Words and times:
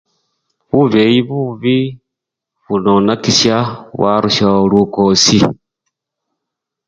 Bubeyi 0.69 1.19
bubi 1.27 1.77
bunonakisya 2.65 3.57
warusyawo 4.01 4.61
lukoosi. 4.71 5.37